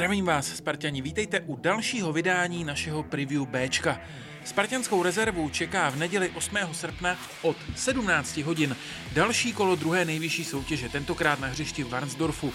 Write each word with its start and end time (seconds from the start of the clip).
Zdravím 0.00 0.24
vás, 0.24 0.56
Spartani, 0.56 1.02
vítejte 1.02 1.40
u 1.40 1.56
dalšího 1.56 2.12
vydání 2.12 2.64
našeho 2.64 3.02
preview 3.02 3.46
Bčka. 3.46 4.00
Spartianskou 4.44 5.02
rezervu 5.02 5.48
čeká 5.48 5.90
v 5.90 5.96
neděli 5.96 6.30
8. 6.30 6.56
srpna 6.72 7.18
od 7.42 7.56
17 7.76 8.36
hodin 8.36 8.76
další 9.12 9.52
kolo 9.52 9.76
druhé 9.76 10.04
nejvyšší 10.04 10.44
soutěže, 10.44 10.88
tentokrát 10.88 11.40
na 11.40 11.48
hřišti 11.48 11.84
v 11.84 11.90
Varnsdorfu. 11.90 12.52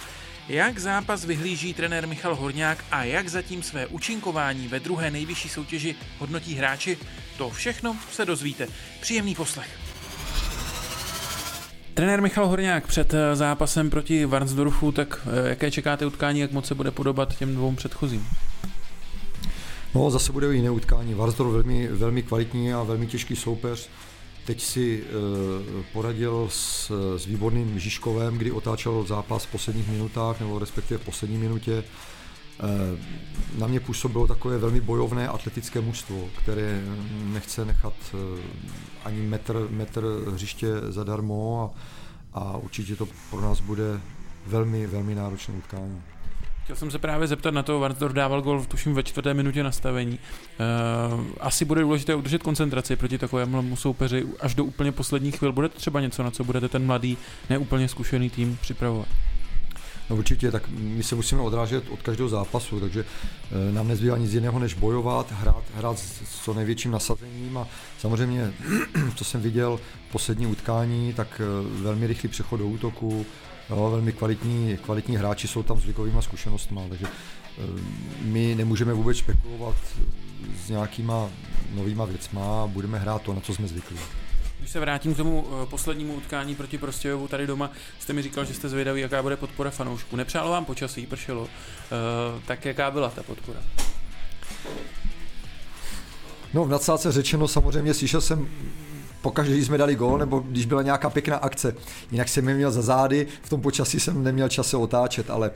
Jak 0.47 0.79
zápas 0.79 1.25
vyhlíží 1.25 1.73
trenér 1.73 2.07
Michal 2.07 2.35
Horňák 2.35 2.85
a 2.91 3.03
jak 3.03 3.29
zatím 3.29 3.63
své 3.63 3.87
účinkování 3.87 4.67
ve 4.67 4.79
druhé 4.79 5.11
nejvyšší 5.11 5.49
soutěži 5.49 5.95
hodnotí 6.17 6.53
hráči, 6.53 6.97
to 7.37 7.49
všechno 7.49 7.97
se 8.11 8.25
dozvíte. 8.25 8.67
Příjemný 9.01 9.35
poslech. 9.35 9.84
Trenér 11.95 12.21
Michal 12.21 12.47
Horňák 12.47 12.87
před 12.87 13.13
eh, 13.13 13.35
zápasem 13.35 13.89
proti 13.89 14.25
Varnsdorfu, 14.25 14.91
tak 14.91 15.27
eh, 15.27 15.49
jaké 15.49 15.71
čekáte 15.71 16.05
utkání, 16.05 16.39
jak 16.39 16.51
moc 16.51 16.65
se 16.65 16.75
bude 16.75 16.91
podobat 16.91 17.37
těm 17.37 17.55
dvou 17.55 17.75
předchozím? 17.75 18.27
No, 19.95 20.11
zase 20.11 20.31
bude 20.31 20.55
jiné 20.55 20.69
utkání. 20.69 21.13
Varnsdorf 21.13 21.51
velmi, 21.51 21.87
velmi 21.87 22.23
kvalitní 22.23 22.73
a 22.73 22.83
velmi 22.83 23.07
těžký 23.07 23.35
soupeř. 23.35 23.89
Teď 24.45 24.61
si 24.61 25.03
e, 25.03 25.83
poradil 25.93 26.47
s, 26.51 26.91
s 27.17 27.25
výborným 27.25 27.79
Žižkovem, 27.79 28.37
kdy 28.37 28.51
otáčel 28.51 29.03
zápas 29.03 29.45
v 29.45 29.51
posledních 29.51 29.89
minutách, 29.89 30.39
nebo 30.39 30.59
respektive 30.59 30.97
v 30.97 31.05
poslední 31.05 31.37
minutě. 31.37 31.83
E, 32.59 33.59
na 33.59 33.67
mě 33.67 33.79
působilo 33.79 34.27
takové 34.27 34.57
velmi 34.57 34.81
bojovné 34.81 35.27
atletické 35.27 35.81
mužstvo, 35.81 36.29
které 36.43 36.81
nechce 37.33 37.65
nechat 37.65 37.93
e, 38.13 38.41
ani 39.05 39.21
metr, 39.21 39.67
metr 39.69 40.05
hřiště 40.33 40.67
zadarmo 40.89 41.73
a, 42.33 42.39
a 42.39 42.57
určitě 42.57 42.95
to 42.95 43.07
pro 43.29 43.41
nás 43.41 43.59
bude 43.59 43.99
velmi, 44.45 44.87
velmi 44.87 45.15
náročné 45.15 45.53
utkání. 45.53 46.01
Chtěl 46.65 46.75
jsem 46.75 46.91
se 46.91 46.99
právě 46.99 47.27
zeptat 47.27 47.53
na 47.53 47.63
to, 47.63 47.79
Varnsdorf 47.79 48.13
dával 48.13 48.41
gol 48.41 48.65
tuším 48.65 48.93
ve 48.93 49.03
čtvrté 49.03 49.33
minutě 49.33 49.63
nastavení. 49.63 50.19
Uh, 50.19 51.25
asi 51.39 51.65
bude 51.65 51.81
důležité 51.81 52.15
udržet 52.15 52.43
koncentraci 52.43 52.95
proti 52.95 53.17
takovému 53.17 53.75
soupeři 53.75 54.25
až 54.39 54.55
do 54.55 54.65
úplně 54.65 54.91
posledních 54.91 55.37
chvil. 55.37 55.51
Bude 55.51 55.69
to 55.69 55.77
třeba 55.77 56.01
něco, 56.01 56.23
na 56.23 56.31
co 56.31 56.43
budete 56.43 56.69
ten 56.69 56.85
mladý, 56.85 57.17
neúplně 57.49 57.87
zkušený 57.87 58.29
tým 58.29 58.57
připravovat? 58.61 59.07
No 60.09 60.15
určitě, 60.15 60.51
tak 60.51 60.69
my 60.69 61.03
se 61.03 61.15
musíme 61.15 61.41
odrážet 61.41 61.83
od 61.89 62.01
každého 62.01 62.29
zápasu, 62.29 62.79
takže 62.79 63.05
eh, 63.05 63.71
nám 63.71 63.87
nezbývá 63.87 64.17
nic 64.17 64.33
jiného, 64.33 64.59
než 64.59 64.73
bojovat, 64.73 65.31
hrát, 65.31 65.63
hrát 65.75 65.99
s 65.99 66.43
co 66.43 66.53
největším 66.53 66.91
nasazením 66.91 67.57
a 67.57 67.67
samozřejmě, 67.99 68.53
co 69.15 69.25
jsem 69.25 69.41
viděl 69.41 69.79
v 70.09 70.11
poslední 70.11 70.47
utkání, 70.47 71.13
tak 71.13 71.41
eh, 71.41 71.81
velmi 71.81 72.07
rychlý 72.07 72.29
přechod 72.29 72.57
do 72.57 72.67
útoku, 72.67 73.25
jo, 73.69 73.89
velmi 73.91 74.11
kvalitní, 74.11 74.77
kvalitní 74.77 75.17
hráči 75.17 75.47
jsou 75.47 75.63
tam 75.63 75.81
s 75.81 75.85
věkovými 75.85 76.21
zkušenostmi, 76.21 76.79
takže 76.89 77.05
eh, 77.07 77.61
my 78.21 78.55
nemůžeme 78.55 78.93
vůbec 78.93 79.17
spekulovat 79.17 79.75
s 80.65 80.69
nějakýma 80.69 81.29
novýma 81.75 82.05
věcma, 82.05 82.67
budeme 82.67 82.99
hrát 82.99 83.21
to, 83.21 83.33
na 83.33 83.41
co 83.41 83.53
jsme 83.53 83.67
zvyklí. 83.67 83.97
Když 84.59 84.71
se 84.71 84.79
vrátím 84.79 85.13
k 85.13 85.17
tomu 85.17 85.47
eh, 85.47 85.65
poslednímu 85.65 86.13
utkání 86.13 86.55
proti 86.55 86.77
Prostějovu 86.77 87.27
tady 87.27 87.47
doma, 87.47 87.71
jste 87.99 88.13
mi 88.13 88.21
říkal, 88.21 88.45
že 88.45 88.53
jste 88.53 88.69
zvědaví, 88.69 89.01
jaká 89.01 89.21
bude 89.21 89.37
podpora 89.37 89.69
fanoušků. 89.71 90.15
Nepřálo 90.15 90.51
vám 90.51 90.65
počasí, 90.65 91.05
pršelo. 91.05 91.47
Eh, 91.47 92.41
tak 92.47 92.65
jaká 92.65 92.91
byla 92.91 93.09
ta 93.09 93.23
podpora? 93.23 93.59
No 96.53 96.65
v 96.65 96.69
nadsázce 96.69 97.11
řečeno 97.11 97.47
samozřejmě 97.47 97.93
slyšel 97.93 98.21
jsem 98.21 98.49
pokaždé, 99.25 99.53
když 99.53 99.65
jsme 99.65 99.77
dali 99.77 99.95
gól, 99.95 100.17
nebo 100.17 100.39
když 100.39 100.65
byla 100.65 100.81
nějaká 100.81 101.09
pěkná 101.09 101.37
akce. 101.37 101.75
Jinak 102.11 102.29
jsem 102.29 102.49
je 102.49 102.55
měl 102.55 102.71
za 102.71 102.81
zády, 102.81 103.27
v 103.41 103.49
tom 103.49 103.61
počasí 103.61 103.99
jsem 103.99 104.23
neměl 104.23 104.49
čas 104.49 104.69
se 104.69 104.77
otáčet, 104.77 105.29
ale, 105.29 105.51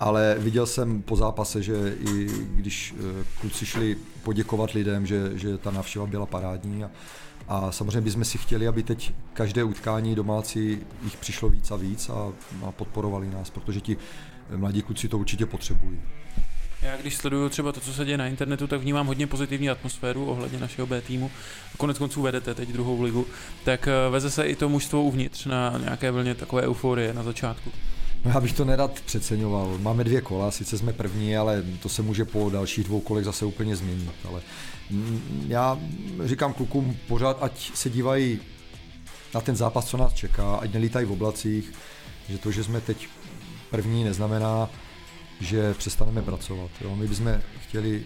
ale 0.00 0.36
viděl 0.38 0.66
jsem 0.66 1.02
po 1.02 1.16
zápase, 1.16 1.62
že 1.62 1.94
i 2.00 2.26
když 2.50 2.94
eh, 2.98 3.24
kluci 3.40 3.66
šli 3.66 3.96
poděkovat 4.22 4.70
lidem, 4.70 5.06
že, 5.06 5.30
že 5.34 5.58
ta 5.58 5.70
návštěva 5.70 6.06
byla 6.06 6.26
parádní 6.26 6.84
a, 6.84 6.90
a 7.48 7.72
samozřejmě 7.72 8.00
bychom 8.00 8.24
si 8.24 8.38
chtěli, 8.38 8.68
aby 8.68 8.82
teď 8.82 9.14
každé 9.34 9.64
utkání 9.64 10.14
domácí 10.14 10.78
jich 11.02 11.16
přišlo 11.16 11.48
víc 11.48 11.70
a 11.70 11.76
víc 11.76 12.08
a, 12.08 12.32
a 12.66 12.72
podporovali 12.72 13.30
nás, 13.30 13.50
protože 13.50 13.80
ti 13.80 13.96
mladí 14.56 14.82
kluci 14.82 15.08
to 15.08 15.18
určitě 15.18 15.46
potřebují. 15.46 16.00
Já 16.82 16.96
když 16.96 17.16
sleduju 17.16 17.48
třeba 17.48 17.72
to, 17.72 17.80
co 17.80 17.92
se 17.92 18.04
děje 18.04 18.18
na 18.18 18.26
internetu, 18.26 18.66
tak 18.66 18.80
vnímám 18.80 19.06
hodně 19.06 19.26
pozitivní 19.26 19.70
atmosféru 19.70 20.26
ohledně 20.26 20.58
našeho 20.58 20.86
B 20.86 21.00
týmu. 21.00 21.30
Konec 21.76 21.98
konců 21.98 22.22
vedete 22.22 22.54
teď 22.54 22.68
druhou 22.68 23.02
ligu, 23.02 23.26
tak 23.64 23.88
eh, 23.88 24.10
veze 24.10 24.30
se 24.30 24.44
i 24.44 24.56
to 24.56 24.68
mužstvo 24.68 25.02
uvnitř 25.02 25.46
na 25.46 25.78
nějaké 25.78 26.10
vlně 26.10 26.34
takové 26.34 26.62
euforie 26.62 27.14
na 27.14 27.22
začátku. 27.22 27.72
No 28.24 28.30
já 28.30 28.40
bych 28.40 28.52
to 28.52 28.64
nerad 28.64 29.00
přeceňoval. 29.00 29.78
Máme 29.78 30.04
dvě 30.04 30.20
kola, 30.20 30.50
sice 30.50 30.78
jsme 30.78 30.92
první, 30.92 31.36
ale 31.36 31.62
to 31.82 31.88
se 31.88 32.02
může 32.02 32.24
po 32.24 32.50
dalších 32.50 32.84
dvou 32.84 33.00
kolech 33.00 33.24
zase 33.24 33.44
úplně 33.44 33.76
změnit. 33.76 34.10
Ale 34.28 34.40
já 35.48 35.78
říkám 36.24 36.52
klukům 36.52 36.96
pořád, 37.08 37.42
ať 37.42 37.70
se 37.74 37.90
dívají 37.90 38.38
na 39.34 39.40
ten 39.40 39.56
zápas, 39.56 39.86
co 39.86 39.96
nás 39.96 40.12
čeká, 40.12 40.56
ať 40.56 40.72
nelítají 40.72 41.06
v 41.06 41.12
oblacích, 41.12 41.72
že 42.28 42.38
to, 42.38 42.50
že 42.50 42.64
jsme 42.64 42.80
teď 42.80 43.08
první, 43.70 44.04
neznamená, 44.04 44.68
že 45.42 45.74
přestaneme 45.74 46.22
pracovat. 46.22 46.70
Jo. 46.80 46.96
My 46.96 47.06
bychom 47.06 47.40
chtěli 47.62 48.04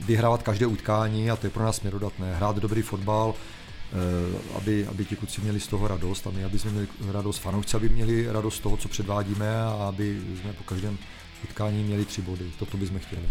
vyhrávat 0.00 0.42
každé 0.42 0.66
utkání 0.66 1.30
a 1.30 1.36
to 1.36 1.46
je 1.46 1.50
pro 1.50 1.64
nás 1.64 1.76
směrodatné. 1.76 2.34
Hrát 2.34 2.56
dobrý 2.56 2.82
fotbal, 2.82 3.34
eh, 3.34 4.56
aby, 4.56 4.86
aby 4.86 5.04
ti 5.04 5.16
kluci 5.16 5.40
měli 5.40 5.60
z 5.60 5.66
toho 5.66 5.88
radost 5.88 6.26
a 6.26 6.30
my, 6.30 6.44
aby 6.44 6.58
jsme 6.58 6.70
měli 6.70 6.88
radost, 7.12 7.38
fanoušci, 7.38 7.76
aby 7.76 7.88
měli 7.88 8.32
radost 8.32 8.56
z 8.56 8.60
toho, 8.60 8.76
co 8.76 8.88
předvádíme 8.88 9.62
a 9.62 9.86
aby 9.88 10.20
jsme 10.40 10.52
po 10.52 10.64
každém 10.64 10.98
utkání 11.44 11.84
měli 11.84 12.04
tři 12.04 12.22
body. 12.22 12.44
Toto 12.58 12.76
bychom 12.76 12.98
chtěli. 12.98 13.22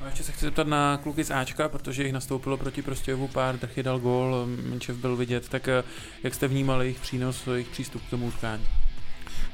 A 0.00 0.06
ještě 0.06 0.22
se 0.22 0.32
chci 0.32 0.44
zeptat 0.44 0.66
na 0.66 0.96
kluky 1.02 1.24
z 1.24 1.30
Ačka, 1.30 1.68
protože 1.68 2.02
jich 2.02 2.12
nastoupilo 2.12 2.56
proti 2.56 2.82
Prostějovu 2.82 3.28
pár, 3.28 3.58
Drchy 3.58 3.82
dal 3.82 3.98
gól, 3.98 4.46
Menčev 4.46 4.96
byl 4.96 5.16
vidět, 5.16 5.48
tak 5.48 5.68
eh, 5.68 5.84
jak 6.22 6.34
jste 6.34 6.48
vnímali 6.48 6.84
jejich 6.84 7.00
přínos, 7.00 7.46
jejich 7.46 7.68
přístup 7.68 8.02
k 8.06 8.10
tomu 8.10 8.26
utkání? 8.26 8.64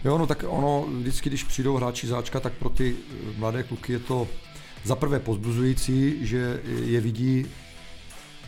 Jo, 0.05 0.19
no 0.19 0.27
tak 0.27 0.45
ono, 0.49 0.87
vždycky, 0.99 1.29
když 1.29 1.45
přijdou 1.45 1.77
hráči 1.77 2.07
záčka, 2.07 2.41
tak 2.41 2.53
pro 2.53 2.69
ty 2.69 2.97
eh, 2.97 3.39
mladé 3.39 3.63
kluky 3.63 3.93
je 3.93 3.99
to 3.99 4.29
za 4.85 4.97
prvé 4.97 5.21
pozbuzující, 5.21 6.27
že 6.27 6.61
je 6.65 7.01
vidí 7.01 7.47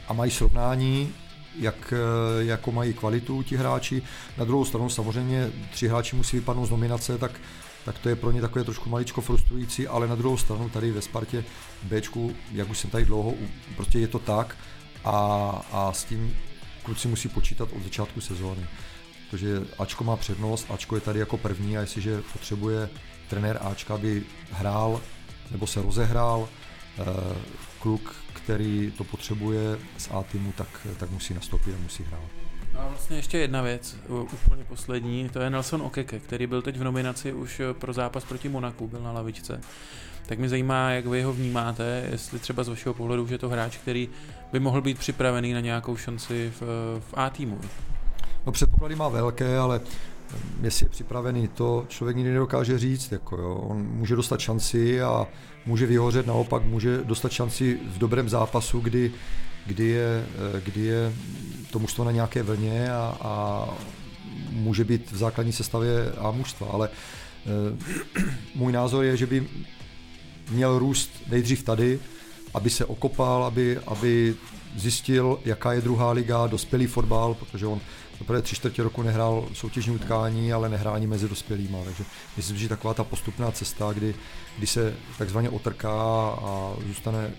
a 0.09 0.13
mají 0.13 0.31
srovnání, 0.31 1.15
jak, 1.59 1.95
eh, 1.97 2.45
jako 2.45 2.73
mají 2.73 2.95
kvalitu 2.95 3.43
ti 3.43 3.57
hráči. 3.57 4.03
Na 4.39 4.45
druhou 4.45 4.65
stranu 4.65 4.89
samozřejmě 4.89 5.51
tři 5.71 5.89
hráči 5.89 6.17
musí 6.17 6.37
vypadnout 6.37 6.67
z 6.67 6.71
nominace, 6.71 7.19
tak, 7.19 7.41
tak 7.85 7.99
to 7.99 8.09
je 8.09 8.17
pro 8.17 8.31
ně 8.31 8.41
takové 8.41 8.65
trošku 8.65 8.91
maličko 8.91 9.21
frustrující, 9.21 9.87
ale 9.87 10.09
na 10.09 10.15
druhou 10.15 10.37
stranu 10.37 10.69
tady 10.69 10.91
ve 10.91 11.03
Spartě 11.03 11.45
Bčku, 11.83 12.33
jak 12.53 12.71
už 12.71 12.79
jsem 12.79 12.91
tady 12.91 13.05
dlouho, 13.05 13.35
prostě 13.77 13.99
je 13.99 14.09
to 14.09 14.19
tak 14.19 14.57
a, 15.05 15.17
a 15.73 15.93
s 15.93 16.05
tím 16.05 16.37
kluci 16.83 17.09
musí 17.09 17.29
počítat 17.29 17.69
od 17.77 17.83
začátku 17.83 18.21
sezóny 18.21 18.67
protože 19.31 19.63
Ačko 19.79 20.05
má 20.05 20.17
přednost, 20.17 20.67
Ačko 20.71 20.95
je 20.95 21.01
tady 21.01 21.19
jako 21.19 21.37
první 21.37 21.79
a 21.79 21.81
jestliže 21.81 22.23
potřebuje 22.33 22.89
trenér 23.29 23.59
Ačka, 23.63 23.95
aby 23.95 24.23
hrál 24.51 25.01
nebo 25.51 25.67
se 25.67 25.83
rozehrál 25.83 26.49
eh, 26.99 27.05
kluk, 27.79 28.15
který 28.33 28.93
to 28.99 29.05
potřebuje 29.05 29.79
z 29.99 30.09
A 30.11 30.23
týmu, 30.23 30.53
tak, 30.57 30.87
tak 30.97 31.11
musí 31.11 31.35
nastoupit 31.35 31.75
a 31.75 31.83
musí 31.83 32.03
hrát. 32.03 32.31
A 32.79 32.89
vlastně 32.89 33.17
ještě 33.17 33.39
jedna 33.39 33.63
věc, 33.63 33.97
úplně 34.09 34.65
poslední, 34.65 35.29
to 35.29 35.41
je 35.41 35.51
Nelson 35.51 35.83
Okeke, 35.83 36.19
který 36.19 36.47
byl 36.47 36.63
teď 36.63 36.77
v 36.77 36.85
nominaci 36.85 37.33
už 37.33 37.61
pro 37.73 37.93
zápas 37.93 38.25
proti 38.25 38.49
Monaku, 38.49 38.89
byl 38.89 39.01
na 39.01 39.13
lavičce. 39.13 39.61
Tak 40.27 40.39
mě 40.39 40.49
zajímá, 40.49 40.91
jak 40.91 41.07
vy 41.07 41.23
ho 41.23 41.33
vnímáte, 41.33 42.09
jestli 42.11 42.39
třeba 42.39 42.65
z 42.65 42.69
vašeho 42.69 42.95
pohledu 42.95 43.23
už 43.23 43.31
je 43.31 43.39
to 43.39 43.49
hráč, 43.49 43.77
který 43.77 44.09
by 44.53 44.61
mohl 44.61 44.81
být 44.81 44.99
připravený 44.99 45.53
na 45.53 45.61
nějakou 45.61 45.97
šanci 45.97 46.53
v, 46.61 46.63
v 47.01 47.15
A 47.15 47.31
týmu. 47.31 47.61
No 48.47 48.53
předpoklady 48.53 48.97
má 48.97 49.09
velké, 49.09 49.59
ale 49.59 49.81
jestli 50.63 50.87
je 50.87 50.91
připravený, 50.91 51.49
to 51.49 51.85
člověk 51.89 52.17
nikdy 52.17 52.33
nedokáže 52.33 52.79
říct. 52.79 53.13
Jako 53.13 53.37
jo. 53.37 53.55
On 53.55 53.83
může 53.83 54.17
dostat 54.17 54.41
šanci 54.41 55.03
a 55.03 55.27
může 55.67 55.87
vyhořet, 55.87 56.27
naopak 56.27 56.65
může 56.65 56.99
dostat 57.05 57.33
šanci 57.33 57.79
v 57.87 57.99
dobrém 57.99 58.29
zápasu, 58.29 58.81
kdy, 58.81 59.13
kdy, 59.67 59.87
je, 59.87 60.27
kdy 60.65 60.81
je 60.81 61.13
to 61.71 61.79
mužstvo 61.79 62.05
na 62.05 62.11
nějaké 62.11 62.43
vlně 62.43 62.93
a, 62.93 63.17
a 63.21 63.65
může 64.51 64.85
být 64.85 65.13
v 65.13 65.17
základní 65.17 65.53
sestavě 65.53 66.13
a 66.13 66.31
mužstva. 66.31 66.69
Ale 66.71 66.89
e, 66.89 66.93
můj 68.55 68.73
názor 68.73 69.05
je, 69.05 69.17
že 69.17 69.27
by 69.27 69.49
měl 70.51 70.79
růst 70.79 71.11
nejdřív 71.31 71.63
tady, 71.63 71.99
aby 72.55 72.71
se 72.71 72.85
okopal, 72.85 73.45
aby, 73.45 73.79
aby 73.87 74.35
zjistil, 74.77 75.39
jaká 75.45 75.73
je 75.73 75.81
druhá 75.81 76.13
liga, 76.13 76.47
dospělý 76.47 76.87
fotbal, 76.87 77.35
protože 77.35 77.67
on 77.67 77.81
Zaprvé 78.21 78.43
tři 78.43 78.57
čtvrtě 78.57 78.83
roku 78.83 79.03
nehrál 79.03 79.49
soutěžní 79.53 79.95
utkání, 79.95 80.53
ale 80.53 80.69
nehrál 80.69 80.95
ani 80.95 81.07
mezi 81.07 81.29
dospělýma. 81.29 81.79
Takže 81.85 82.05
myslím, 82.37 82.57
že 82.57 82.69
taková 82.69 82.95
ta 82.95 83.05
postupná 83.05 83.51
cesta, 83.51 83.93
kdy, 83.93 84.15
kdy 84.59 84.67
se 84.67 84.95
takzvaně 85.19 85.51
otrká 85.51 85.93
a 86.43 86.75
zůstane 86.87 87.31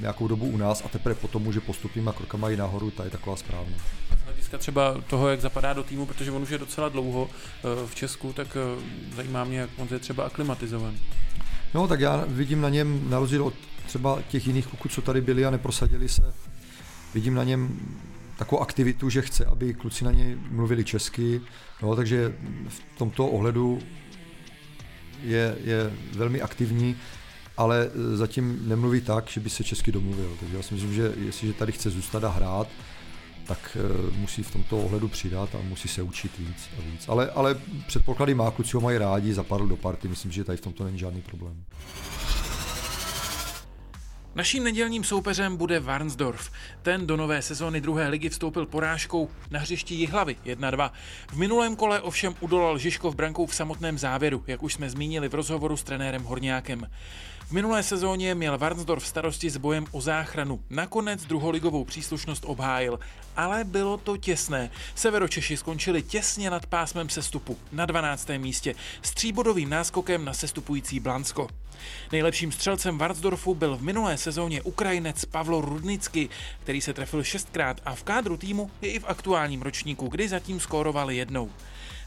nějakou 0.00 0.28
dobu 0.28 0.46
u 0.46 0.56
nás 0.56 0.82
a 0.84 0.88
teprve 0.88 1.14
potom 1.14 1.42
může 1.42 1.60
postupnýma 1.60 2.12
krokama 2.12 2.50
i 2.50 2.56
nahoru, 2.56 2.90
ta 2.90 3.04
je 3.04 3.10
taková 3.10 3.36
správná. 3.36 3.76
Z 4.22 4.24
hlediska 4.24 4.58
třeba 4.58 5.00
toho, 5.06 5.28
jak 5.28 5.40
zapadá 5.40 5.72
do 5.72 5.82
týmu, 5.82 6.06
protože 6.06 6.30
on 6.30 6.42
už 6.42 6.50
je 6.50 6.58
docela 6.58 6.88
dlouho 6.88 7.28
eh, 7.30 7.86
v 7.86 7.94
Česku, 7.94 8.32
tak 8.32 8.56
eh, 8.56 8.82
zajímá 9.16 9.44
mě, 9.44 9.58
jak 9.58 9.70
on 9.76 9.88
je 9.90 9.98
třeba 9.98 10.24
aklimatizovaný. 10.24 11.00
No, 11.74 11.88
tak 11.88 12.00
já 12.00 12.24
vidím 12.26 12.60
na 12.60 12.68
něm, 12.68 13.10
na 13.10 13.18
rozdíl 13.18 13.44
od 13.44 13.54
třeba 13.86 14.18
těch 14.28 14.46
jiných 14.46 14.66
kluků, 14.66 14.88
co 14.88 15.02
tady 15.02 15.20
byli 15.20 15.46
a 15.46 15.50
neprosadili 15.50 16.08
se, 16.08 16.34
vidím 17.14 17.34
na 17.34 17.44
něm 17.44 17.80
takovou 18.38 18.62
aktivitu, 18.62 19.10
že 19.10 19.22
chce, 19.22 19.44
aby 19.44 19.74
kluci 19.74 20.04
na 20.04 20.12
něj 20.12 20.38
mluvili 20.50 20.84
česky, 20.84 21.40
no, 21.82 21.96
takže 21.96 22.34
v 22.68 22.98
tomto 22.98 23.26
ohledu 23.26 23.78
je, 25.22 25.56
je 25.64 25.92
velmi 26.12 26.40
aktivní, 26.40 26.96
ale 27.56 27.90
zatím 28.14 28.68
nemluví 28.68 29.00
tak, 29.00 29.28
že 29.28 29.40
by 29.40 29.50
se 29.50 29.64
česky 29.64 29.92
domluvil. 29.92 30.36
Takže 30.40 30.56
já 30.56 30.62
si 30.62 30.74
myslím, 30.74 30.94
že 30.94 31.12
jestliže 31.16 31.52
tady 31.52 31.72
chce 31.72 31.90
zůstat 31.90 32.24
a 32.24 32.28
hrát, 32.28 32.68
tak 33.46 33.76
eh, 33.80 34.16
musí 34.16 34.42
v 34.42 34.52
tomto 34.52 34.78
ohledu 34.78 35.08
přidat 35.08 35.54
a 35.54 35.58
musí 35.62 35.88
se 35.88 36.02
učit 36.02 36.38
víc 36.38 36.68
a 36.78 36.90
víc. 36.90 37.08
Ale, 37.08 37.30
ale 37.30 37.56
předpoklady 37.86 38.34
má, 38.34 38.50
kluci 38.50 38.76
ho 38.76 38.80
mají 38.80 38.98
rádi, 38.98 39.34
zapadl 39.34 39.66
do 39.66 39.76
party, 39.76 40.08
myslím, 40.08 40.32
že 40.32 40.44
tady 40.44 40.58
v 40.58 40.60
tomto 40.60 40.84
není 40.84 40.98
žádný 40.98 41.22
problém. 41.22 41.64
Naším 44.38 44.64
nedělním 44.64 45.04
soupeřem 45.04 45.56
bude 45.56 45.80
Varnsdorf. 45.80 46.50
Ten 46.82 47.06
do 47.06 47.16
nové 47.16 47.42
sezóny 47.42 47.80
druhé 47.80 48.08
ligy 48.08 48.28
vstoupil 48.28 48.66
porážkou 48.66 49.30
na 49.50 49.60
hřišti 49.60 49.94
Jihlavy 49.94 50.36
1-2. 50.44 50.90
V 51.28 51.36
minulém 51.36 51.76
kole 51.76 52.00
ovšem 52.00 52.34
udolal 52.40 52.78
Žižkov 52.78 53.14
brankou 53.14 53.46
v 53.46 53.54
samotném 53.54 53.98
závěru, 53.98 54.44
jak 54.46 54.62
už 54.62 54.74
jsme 54.74 54.90
zmínili 54.90 55.28
v 55.28 55.34
rozhovoru 55.34 55.76
s 55.76 55.82
trenérem 55.82 56.22
Horňákem. 56.22 56.86
V 57.48 57.52
minulé 57.52 57.82
sezóně 57.82 58.34
měl 58.34 58.58
Varnsdorf 58.58 59.06
starosti 59.06 59.50
s 59.50 59.56
bojem 59.56 59.86
o 59.90 60.00
záchranu. 60.00 60.60
Nakonec 60.70 61.24
druholigovou 61.24 61.84
příslušnost 61.84 62.44
obhájil, 62.46 62.98
ale 63.36 63.64
bylo 63.64 63.96
to 63.96 64.16
těsné. 64.16 64.70
Severočeši 64.94 65.56
skončili 65.56 66.02
těsně 66.02 66.50
nad 66.50 66.66
pásmem 66.66 67.08
sestupu 67.08 67.58
na 67.72 67.86
12. 67.86 68.28
místě 68.38 68.74
s 69.02 69.10
tříbodovým 69.10 69.70
náskokem 69.70 70.24
na 70.24 70.34
sestupující 70.34 71.00
Blansko. 71.00 71.48
Nejlepším 72.12 72.52
střelcem 72.52 72.98
Varnsdorfu 72.98 73.54
byl 73.54 73.76
v 73.76 73.82
minulé 73.82 74.18
sezóně 74.18 74.62
Ukrajinec 74.62 75.24
Pavlo 75.24 75.60
Rudnicky, 75.60 76.28
který 76.62 76.80
se 76.80 76.92
trefil 76.92 77.22
šestkrát 77.24 77.80
a 77.84 77.94
v 77.94 78.02
kádru 78.02 78.36
týmu 78.36 78.70
je 78.80 78.90
i 78.90 78.98
v 78.98 79.08
aktuálním 79.08 79.62
ročníku, 79.62 80.08
kdy 80.08 80.28
zatím 80.28 80.60
skóroval 80.60 81.10
jednou. 81.10 81.50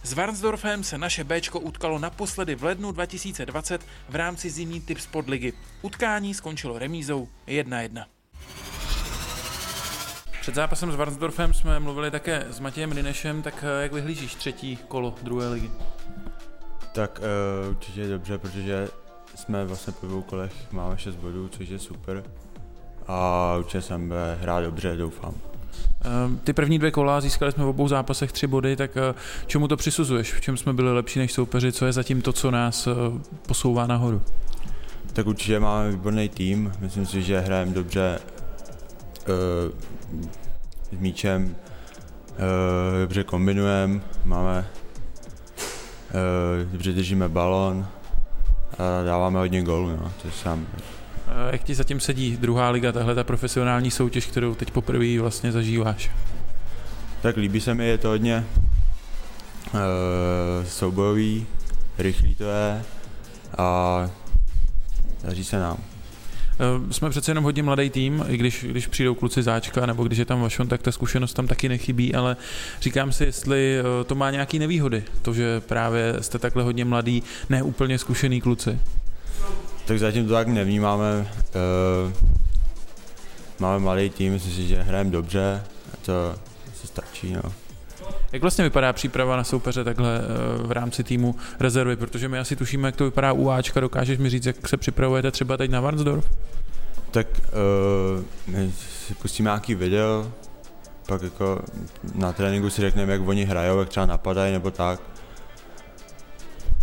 S 0.03 0.13
Varnsdorfem 0.13 0.83
se 0.83 0.98
naše 0.98 1.24
Bčko 1.24 1.59
utkalo 1.59 2.00
naposledy 2.00 2.56
v 2.56 2.63
lednu 2.63 2.92
2020 2.92 3.81
v 4.09 4.15
rámci 4.15 4.50
zimní 4.50 4.81
typ 4.81 4.98
podligy. 5.12 5.53
Utkání 5.81 6.33
skončilo 6.33 6.80
remízou 6.80 7.27
1-1. 7.48 8.06
Před 10.42 10.56
zápasem 10.56 10.92
s 10.92 10.95
Varnsdorfem 10.95 11.53
jsme 11.53 11.80
mluvili 11.80 12.12
také 12.12 12.45
s 12.50 12.59
Matějem 12.59 12.92
Rinešem, 12.92 13.42
tak 13.42 13.63
eh, 13.63 13.83
jak 13.83 13.94
vyhlížíš 13.94 14.36
třetí 14.36 14.77
kolo 14.88 15.15
druhé 15.21 15.48
ligy? 15.50 15.71
Tak 16.94 17.19
uh, 17.63 17.69
určitě 17.69 18.07
dobře, 18.07 18.38
protože 18.38 18.88
jsme 19.36 19.65
vlastně 19.65 19.94
po 19.94 20.07
dvou 20.07 20.21
kolech, 20.21 20.71
máme 20.71 20.98
6 20.98 21.15
bodů, 21.15 21.48
což 21.48 21.69
je 21.69 21.80
super. 21.80 22.24
A 23.07 23.56
určitě 23.59 23.81
jsem 23.81 24.07
bude 24.07 24.38
hrát 24.42 24.62
dobře, 24.62 24.95
doufám. 24.95 25.50
Ehm, 26.03 26.38
ty 26.44 26.53
první 26.53 26.80
dvě 26.80 26.92
kola 26.92 27.21
získali 27.21 27.51
jsme 27.51 27.63
v 27.63 27.68
obou 27.68 27.88
zápasech 27.88 28.31
tři 28.31 28.48
body, 28.48 28.75
tak 28.75 28.92
eh, 28.98 29.13
čemu 29.48 29.68
to 29.68 29.77
přisuzuješ? 29.77 30.33
V 30.33 30.42
čem 30.42 30.57
jsme 30.57 30.74
byli 30.74 30.94
lepší 30.94 31.19
než 31.19 31.33
soupeři? 31.33 31.71
Co 31.71 31.86
je 31.86 31.94
zatím 31.94 32.21
to, 32.21 32.33
co 32.33 32.51
nás 32.51 32.88
eh, 32.88 32.92
posouvá 33.48 33.88
nahoru? 33.88 34.21
Tak 35.13 35.27
určitě 35.27 35.59
máme 35.59 35.92
výborný 35.92 36.30
tým. 36.30 36.71
Myslím 36.80 37.06
si, 37.06 37.21
že 37.21 37.39
hrajeme 37.39 37.71
dobře 37.71 38.19
uh, 39.27 39.80
s 40.98 41.00
míčem, 41.00 41.44
uh, 41.45 43.01
dobře 43.01 43.24
kombinujeme, 43.24 44.01
máme 44.25 44.68
uh, 46.13 46.71
dobře 46.71 46.92
držíme 46.92 47.30
balon 47.30 47.88
a 48.74 49.03
dáváme 49.06 49.39
hodně 49.39 49.63
gólů, 49.63 49.89
no, 49.89 50.12
to 50.21 50.27
je 50.27 50.31
sám. 50.31 50.68
Eh, 51.31 51.51
jak 51.51 51.63
ti 51.63 51.75
zatím 51.75 52.00
sedí 52.00 52.38
druhá 52.38 52.69
liga, 52.69 52.92
tahle 52.92 53.16
ta 53.16 53.24
profesionální 53.24 53.92
soutěž, 53.92 54.25
kterou 54.25 54.56
teď 54.56 54.72
poprvé 54.72 55.19
vlastně 55.19 55.51
zažíváš? 55.51 56.12
Tak 57.22 57.38
líbí 57.38 57.62
se 57.62 57.74
mi, 57.74 57.88
je 57.88 57.98
to 57.98 58.07
hodně 58.07 58.45
uh, 59.74 59.80
soubojový, 60.68 61.48
rychlý 61.98 62.36
to 62.36 62.44
je 62.44 62.83
a 63.57 64.10
daří 65.24 65.44
se 65.44 65.60
nám. 65.60 65.78
Eh, 66.60 66.94
jsme 66.94 67.10
přece 67.10 67.31
jenom 67.31 67.44
hodně 67.44 67.63
mladý 67.63 67.89
tým, 67.89 68.25
i 68.27 68.38
když, 68.38 68.66
když 68.69 68.88
přijdou 68.88 69.16
kluci 69.16 69.44
záčka, 69.44 69.86
nebo 69.86 70.04
když 70.04 70.19
je 70.19 70.25
tam 70.25 70.42
Vašon, 70.42 70.68
tak 70.68 70.81
ta 70.81 70.92
zkušenost 70.92 71.34
tam 71.34 71.48
taky 71.48 71.69
nechybí, 71.69 72.16
ale 72.16 72.38
říkám 72.81 73.12
si, 73.12 73.24
jestli 73.24 73.77
to 74.06 74.16
má 74.16 74.31
nějaké 74.31 74.60
nevýhody, 74.60 75.04
to, 75.22 75.34
že 75.34 75.60
právě 75.60 76.16
jste 76.22 76.39
takhle 76.39 76.63
hodně 76.63 76.86
mladý, 76.86 77.24
ne 77.50 77.63
úplně 77.63 77.98
zkušený 77.98 78.42
kluci. 78.42 78.80
Tak 79.92 80.00
zatím 80.00 80.28
to 80.28 80.34
tak 80.34 80.48
nevnímáme. 80.48 81.28
Uh, 82.06 82.14
máme 83.60 83.80
malý 83.80 84.10
tým, 84.10 84.34
myslím 84.34 84.54
si, 84.54 84.68
že 84.68 84.82
hrajeme 84.82 85.10
dobře, 85.10 85.64
to 86.02 86.36
se 86.82 86.88
stačí. 86.88 87.34
No. 87.34 87.42
Jak 88.32 88.42
vlastně 88.42 88.64
vypadá 88.64 88.94
příprava 88.94 89.38
na 89.38 89.44
soupeře 89.44 89.84
takhle 89.84 90.20
uh, 90.20 90.68
v 90.68 90.72
rámci 90.72 91.04
týmu 91.04 91.36
rezervy? 91.60 91.96
Protože 91.96 92.28
my 92.28 92.40
asi 92.40 92.56
tušíme, 92.56 92.88
jak 92.88 92.96
to 92.96 93.04
vypadá 93.04 93.34
u 93.34 93.50
Ačka. 93.50 93.80
Dokážeš 93.80 94.18
mi 94.18 94.30
říct, 94.30 94.46
jak 94.46 94.68
se 94.68 94.78
připravujete 94.78 95.32
třeba 95.32 95.58
teď 95.58 95.72
na 95.72 95.82
Varnsdorf? 95.82 96.26
Tak 97.12 97.28
uh, 98.18 98.24
my 98.48 98.72
si 99.08 99.14
pustíme 99.14 99.48
nějaký 99.48 99.76
video, 99.76 100.32
pak 101.08 101.22
jako 101.22 101.62
na 102.16 102.34
tréninku 102.34 102.70
si 102.70 102.82
řekneme, 102.82 103.12
jak 103.14 103.28
oni 103.28 103.44
hrajou, 103.46 103.80
jak 103.80 103.90
třeba 103.90 104.06
napadají 104.06 104.54
nebo 104.54 104.72
tak. 104.72 105.11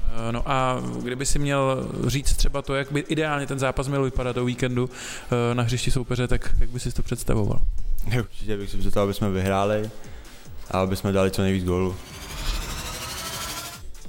Eh, 0.08 0.32
no 0.32 0.50
a 0.50 0.82
kdyby 1.02 1.26
si 1.26 1.38
měl 1.38 1.90
říct 2.06 2.37
třeba 2.37 2.62
to, 2.62 2.75
jak 2.75 2.93
by 2.93 3.00
ideálně 3.00 3.46
ten 3.46 3.58
zápas 3.58 3.88
měl 3.88 4.05
vypadat 4.05 4.37
do 4.37 4.44
víkendu 4.44 4.90
eh, 5.50 5.55
na 5.55 5.62
hřišti 5.62 5.90
soupeře, 5.90 6.28
tak 6.28 6.55
jak 6.60 6.70
by 6.70 6.81
si 6.81 6.93
to 6.93 7.02
představoval? 7.02 7.60
Určitě 8.19 8.56
bych 8.56 8.70
si 8.70 8.76
představoval, 8.76 9.08
aby 9.08 9.14
jsme 9.14 9.31
vyhráli 9.31 9.90
a 10.70 10.81
aby 10.81 10.96
jsme 10.96 11.12
dali 11.12 11.31
co 11.31 11.43
nejvíc 11.43 11.64
gólů. 11.64 11.96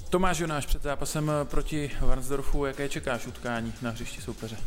Tomáš 0.10 0.40
Jonáš 0.40 0.66
před 0.66 0.84
zápasem 0.84 1.32
eh, 1.32 1.46
proti 1.46 1.92
Varnsdorfu, 2.02 2.66
jaké 2.66 2.90
čekáš 2.90 3.28
utkání 3.28 3.74
na 3.82 3.90
hřišti 3.90 4.22
soupeře? 4.22 4.58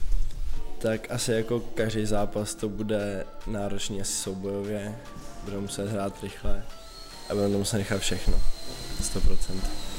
Tak 0.78 1.10
asi 1.10 1.32
jako 1.32 1.60
každý 1.60 2.06
zápas 2.06 2.54
to 2.54 2.68
bude 2.68 3.24
náročný 3.46 4.00
asi 4.00 4.12
soubojově, 4.12 4.96
budeme 5.44 5.62
muset 5.62 5.88
hrát 5.88 6.22
rychle 6.22 6.62
a 7.30 7.34
budeme 7.34 7.56
muset 7.56 7.78
nechat 7.78 8.00
všechno, 8.00 8.40
100%. 9.02 9.91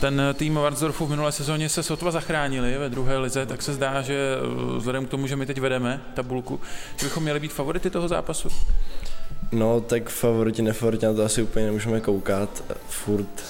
Ten 0.00 0.22
tým 0.34 0.54
Varnsdorfu 0.54 1.06
v 1.06 1.10
minulé 1.10 1.32
sezóně 1.32 1.68
se 1.68 1.82
sotva 1.82 2.10
zachránili 2.10 2.78
ve 2.78 2.88
druhé 2.88 3.18
lize, 3.18 3.46
tak 3.46 3.62
se 3.62 3.74
zdá, 3.74 4.02
že 4.02 4.14
eh, 4.14 4.78
vzhledem 4.78 5.06
k 5.06 5.10
tomu, 5.10 5.26
že 5.26 5.36
my 5.36 5.46
teď 5.46 5.60
vedeme 5.60 6.00
tabulku, 6.14 6.60
že 6.96 7.06
bychom 7.06 7.22
měli 7.22 7.40
být 7.40 7.52
favority 7.52 7.90
toho 7.90 8.08
zápasu? 8.08 8.48
No, 9.52 9.80
tak 9.80 10.10
favoriti, 10.10 10.62
nefavoriti 10.62 11.06
na 11.06 11.12
to 11.12 11.24
asi 11.24 11.42
úplně 11.42 11.66
nemůžeme 11.66 12.00
koukat. 12.00 12.64
Furt 12.88 13.44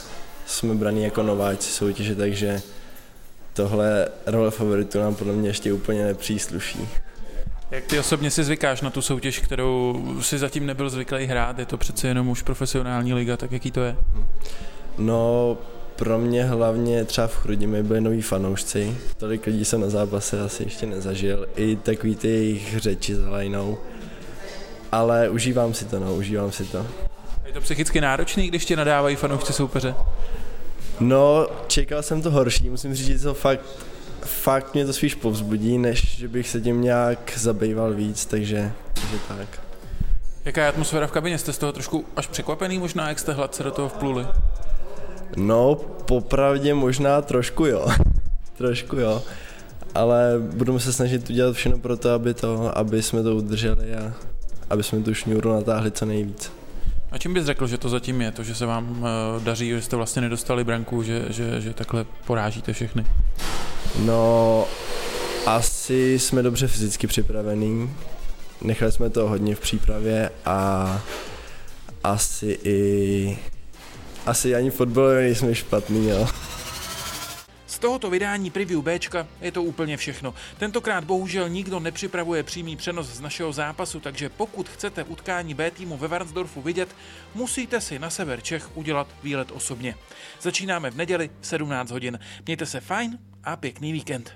jsme 0.46 0.74
braní 0.74 1.02
jako 1.02 1.22
nováčci 1.22 1.70
soutěže, 1.70 2.14
takže 2.14 2.62
tohle 3.52 4.08
role 4.26 4.50
favoritu 4.50 4.98
nám 4.98 5.14
podle 5.14 5.32
mě 5.32 5.48
ještě 5.48 5.72
úplně 5.72 6.04
nepřísluší. 6.04 6.88
Jak 7.70 7.84
ty 7.84 7.98
osobně 7.98 8.30
si 8.30 8.44
zvykáš 8.44 8.80
na 8.80 8.90
tu 8.90 9.02
soutěž, 9.02 9.38
kterou 9.38 10.04
si 10.20 10.38
zatím 10.38 10.66
nebyl 10.66 10.90
zvyklý 10.90 11.26
hrát? 11.26 11.58
Je 11.58 11.66
to 11.66 11.76
přece 11.76 12.08
jenom 12.08 12.28
už 12.28 12.42
profesionální 12.42 13.14
liga, 13.14 13.36
tak 13.36 13.52
jaký 13.52 13.70
to 13.70 13.80
je? 13.80 13.96
No, 14.98 15.58
pro 15.98 16.18
mě 16.18 16.44
hlavně 16.44 17.04
třeba 17.04 17.26
v 17.26 17.36
Chrudimi 17.36 17.82
byli 17.82 18.00
noví 18.00 18.22
fanoušci. 18.22 18.96
Tolik 19.16 19.46
lidí 19.46 19.64
jsem 19.64 19.80
na 19.80 19.90
zápase 19.90 20.40
asi 20.40 20.62
ještě 20.62 20.86
nezažil. 20.86 21.48
I 21.56 21.76
takový 21.76 22.16
ty 22.16 22.28
jejich 22.28 22.80
řeči 22.80 23.14
za 23.14 23.30
lajnou. 23.30 23.78
Ale 24.92 25.28
užívám 25.28 25.74
si 25.74 25.84
to, 25.84 26.00
no, 26.00 26.14
užívám 26.14 26.52
si 26.52 26.64
to. 26.64 26.86
Je 27.46 27.52
to 27.52 27.60
psychicky 27.60 28.00
náročný, 28.00 28.48
když 28.48 28.64
tě 28.64 28.76
nadávají 28.76 29.16
fanoušci 29.16 29.52
soupeře? 29.52 29.94
No, 31.00 31.46
čekal 31.66 32.02
jsem 32.02 32.22
to 32.22 32.30
horší, 32.30 32.70
musím 32.70 32.94
říct, 32.94 33.06
že 33.06 33.24
to 33.24 33.34
fakt, 33.34 33.60
fakt 34.24 34.74
mě 34.74 34.86
to 34.86 34.92
spíš 34.92 35.14
povzbudí, 35.14 35.78
než 35.78 36.16
že 36.16 36.28
bych 36.28 36.48
se 36.48 36.60
tím 36.60 36.82
nějak 36.82 37.32
zabýval 37.36 37.94
víc, 37.94 38.26
takže, 38.26 38.72
takže 38.94 39.16
tak. 39.28 39.60
Jaká 40.44 40.62
je 40.62 40.68
atmosféra 40.68 41.06
v 41.06 41.12
kabině? 41.12 41.38
Jste 41.38 41.52
z 41.52 41.58
toho 41.58 41.72
trošku 41.72 42.04
až 42.16 42.26
překvapený 42.26 42.78
možná, 42.78 43.08
jak 43.08 43.18
jste 43.18 43.32
hladce 43.32 43.62
do 43.62 43.70
toho 43.70 43.88
vpluli? 43.88 44.26
No, 45.38 45.74
popravdě 46.06 46.74
možná 46.74 47.22
trošku 47.22 47.66
jo. 47.66 47.88
trošku 48.58 48.96
jo. 48.96 49.22
Ale 49.94 50.34
budeme 50.54 50.80
se 50.80 50.92
snažit 50.92 51.30
udělat 51.30 51.56
všechno 51.56 51.78
pro 51.78 51.96
to, 51.96 52.10
aby, 52.10 52.34
to, 52.34 52.78
aby 52.78 53.02
jsme 53.02 53.22
to 53.22 53.36
udrželi 53.36 53.94
a 53.94 54.12
aby 54.70 54.82
jsme 54.82 55.02
tu 55.02 55.14
šňůru 55.14 55.52
natáhli 55.52 55.90
co 55.90 56.06
nejvíc. 56.06 56.52
A 57.10 57.18
čím 57.18 57.34
bys 57.34 57.44
řekl, 57.44 57.66
že 57.66 57.78
to 57.78 57.88
zatím 57.88 58.20
je? 58.20 58.32
To, 58.32 58.42
že 58.42 58.54
se 58.54 58.66
vám 58.66 58.90
uh, 58.90 59.42
daří, 59.42 59.70
že 59.70 59.82
jste 59.82 59.96
vlastně 59.96 60.22
nedostali 60.22 60.64
branku, 60.64 61.02
že, 61.02 61.24
že, 61.28 61.60
že 61.60 61.74
takhle 61.74 62.06
porážíte 62.26 62.72
všechny? 62.72 63.06
No, 63.98 64.64
asi 65.46 66.18
jsme 66.18 66.42
dobře 66.42 66.66
fyzicky 66.66 67.06
připravení. 67.06 67.90
Nechali 68.62 68.92
jsme 68.92 69.10
to 69.10 69.28
hodně 69.28 69.54
v 69.54 69.60
přípravě 69.60 70.30
a 70.44 71.00
asi 72.04 72.58
i 72.64 73.38
asi 74.28 74.54
ani 74.54 74.70
fotbalově 74.70 75.22
nejsme 75.22 75.54
špatný, 75.54 76.08
jo. 76.08 76.28
Z 77.66 77.78
tohoto 77.78 78.10
vydání 78.10 78.50
preview 78.50 78.82
Bčka 78.82 79.26
je 79.40 79.52
to 79.52 79.62
úplně 79.62 79.96
všechno. 79.96 80.34
Tentokrát 80.58 81.04
bohužel 81.04 81.48
nikdo 81.48 81.80
nepřipravuje 81.80 82.42
přímý 82.42 82.76
přenos 82.76 83.06
z 83.06 83.20
našeho 83.20 83.52
zápasu, 83.52 84.00
takže 84.00 84.28
pokud 84.28 84.68
chcete 84.68 85.04
utkání 85.04 85.54
B 85.54 85.70
týmu 85.70 85.96
ve 85.96 86.08
Varnsdorfu 86.08 86.62
vidět, 86.62 86.88
musíte 87.34 87.80
si 87.80 87.98
na 87.98 88.10
sever 88.10 88.40
Čech 88.40 88.76
udělat 88.76 89.06
výlet 89.22 89.52
osobně. 89.52 89.94
Začínáme 90.42 90.90
v 90.90 90.96
neděli 90.96 91.30
v 91.40 91.46
17 91.46 91.90
hodin. 91.90 92.18
Mějte 92.46 92.66
se 92.66 92.80
fajn 92.80 93.18
a 93.44 93.56
pěkný 93.56 93.92
víkend. 93.92 94.32